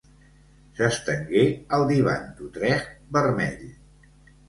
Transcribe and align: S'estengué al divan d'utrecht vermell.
S'estengué 0.79 1.45
al 1.79 1.87
divan 1.93 2.27
d'utrecht 2.41 3.01
vermell. 3.19 3.67